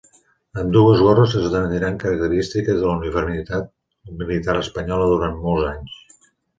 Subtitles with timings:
[0.61, 3.71] Ambdues gorres esdevindran característiques de la uniformitat
[4.25, 6.33] militar espanyola durant molts anys.